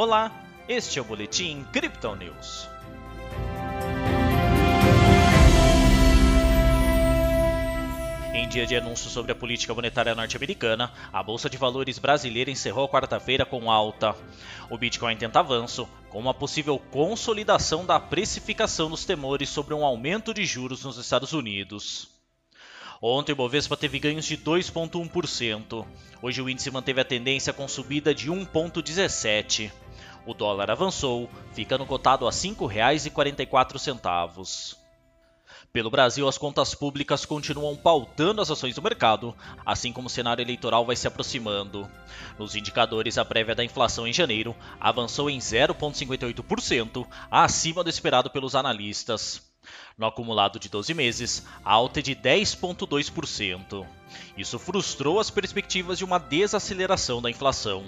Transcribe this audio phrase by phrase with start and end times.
[0.00, 0.30] Olá,
[0.68, 2.68] este é o Boletim Crypto News.
[8.32, 12.88] Em dia de anúncio sobre a política monetária norte-americana, a Bolsa de Valores brasileira encerrou
[12.88, 14.14] quarta-feira com alta.
[14.70, 20.32] O Bitcoin tenta avanço, com uma possível consolidação da precificação dos temores sobre um aumento
[20.32, 22.08] de juros nos Estados Unidos.
[23.02, 25.84] Ontem o Bovespa teve ganhos de 2,1%.
[26.22, 29.87] Hoje o índice manteve a tendência com subida de 1,17%.
[30.28, 34.76] O dólar avançou, ficando cotado a R$ 5,44.
[35.72, 40.42] Pelo Brasil, as contas públicas continuam pautando as ações do mercado, assim como o cenário
[40.42, 41.90] eleitoral vai se aproximando.
[42.38, 48.54] Nos indicadores, a prévia da inflação em janeiro avançou em 0,58%, acima do esperado pelos
[48.54, 49.50] analistas.
[49.96, 53.86] No acumulado de 12 meses, a alta é de 10,2%.
[54.36, 57.86] Isso frustrou as perspectivas de uma desaceleração da inflação.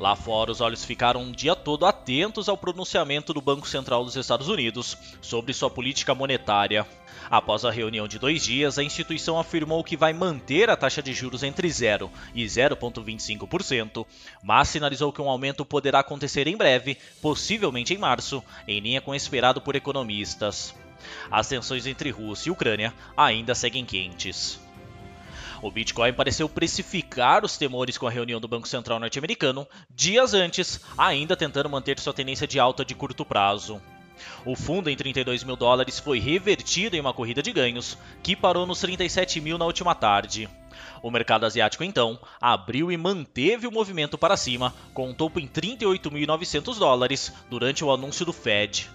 [0.00, 4.16] Lá fora, os olhos ficaram um dia todo atentos ao pronunciamento do Banco Central dos
[4.16, 6.86] Estados Unidos sobre sua política monetária.
[7.28, 11.12] Após a reunião de dois dias, a instituição afirmou que vai manter a taxa de
[11.12, 14.06] juros entre 0 e 0,25%,
[14.42, 19.10] mas sinalizou que um aumento poderá acontecer em breve, possivelmente em março, em linha com
[19.10, 20.74] o esperado por economistas.
[21.30, 24.58] As tensões entre Rússia e Ucrânia ainda seguem quentes.
[25.62, 30.80] O Bitcoin pareceu precificar os temores com a reunião do Banco Central norte-americano dias antes,
[30.96, 33.80] ainda tentando manter sua tendência de alta de curto prazo.
[34.44, 38.66] O fundo em 32 mil dólares foi revertido em uma corrida de ganhos, que parou
[38.66, 40.48] nos 37 mil na última tarde.
[41.02, 45.46] O mercado asiático então abriu e manteve o movimento para cima, com um topo em
[45.46, 48.90] 38.900 dólares durante o anúncio do Fed.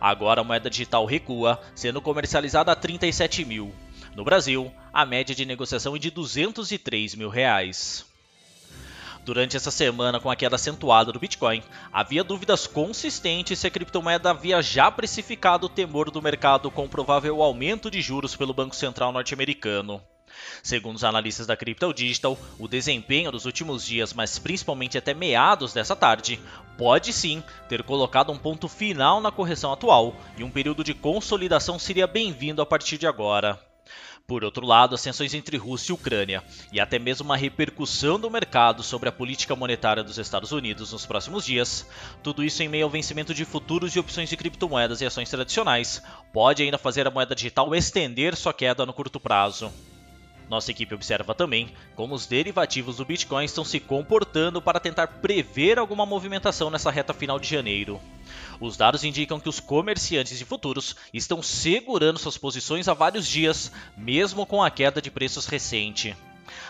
[0.00, 3.74] Agora a moeda digital recua, sendo comercializada a 37 mil.
[4.14, 8.06] No Brasil, a média de negociação é de 203 mil reais.
[9.26, 14.30] Durante essa semana, com a queda acentuada do Bitcoin, havia dúvidas consistentes se a criptomoeda
[14.30, 18.74] havia já precificado o temor do mercado com o provável aumento de juros pelo Banco
[18.74, 20.00] Central norte-americano.
[20.62, 25.74] Segundo os analistas da Crypto Digital, o desempenho dos últimos dias, mas principalmente até meados
[25.74, 26.40] dessa tarde,
[26.78, 31.78] pode sim ter colocado um ponto final na correção atual e um período de consolidação
[31.78, 33.65] seria bem-vindo a partir de agora.
[34.26, 36.42] Por outro lado, as tensões entre Rússia e Ucrânia
[36.72, 41.06] e até mesmo uma repercussão do mercado sobre a política monetária dos Estados Unidos nos
[41.06, 41.88] próximos dias,
[42.24, 46.02] tudo isso em meio ao vencimento de futuros e opções de criptomoedas e ações tradicionais,
[46.32, 49.72] pode ainda fazer a moeda digital estender sua queda no curto prazo.
[50.50, 55.78] Nossa equipe observa também como os derivativos do Bitcoin estão se comportando para tentar prever
[55.78, 58.00] alguma movimentação nessa reta final de janeiro.
[58.60, 63.72] Os dados indicam que os comerciantes de futuros estão segurando suas posições há vários dias,
[63.96, 66.16] mesmo com a queda de preços recente.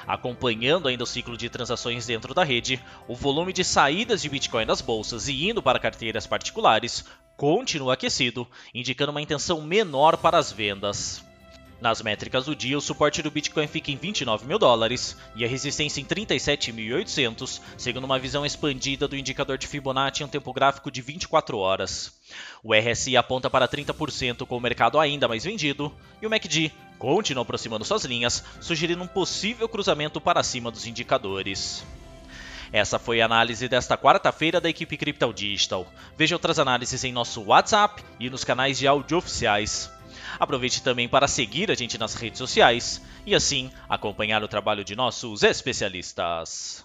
[0.06, 4.64] Acompanhando ainda o ciclo de transações dentro da rede, o volume de saídas de Bitcoin
[4.64, 7.04] das bolsas e indo para carteiras particulares
[7.36, 11.25] continua aquecido, indicando uma intenção menor para as vendas.
[11.80, 15.48] Nas métricas do dia, o suporte do Bitcoin fica em 29 mil dólares e a
[15.48, 20.90] resistência em 37.800, segundo uma visão expandida do indicador de Fibonacci em um tempo gráfico
[20.90, 22.18] de 24 horas.
[22.62, 27.42] O RSI aponta para 30% com o mercado ainda mais vendido e o MACD continua
[27.42, 31.84] aproximando suas linhas, sugerindo um possível cruzamento para cima dos indicadores.
[32.72, 35.86] Essa foi a análise desta quarta-feira da equipe Crypto Digital.
[36.16, 39.94] Veja outras análises em nosso WhatsApp e nos canais de áudio oficiais.
[40.38, 44.94] Aproveite também para seguir a gente nas redes sociais e assim acompanhar o trabalho de
[44.94, 46.84] nossos especialistas.